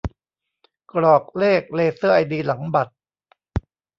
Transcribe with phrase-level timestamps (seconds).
[0.91, 2.93] กรอกเลขเลเซอร์ไอดีหลังบัตร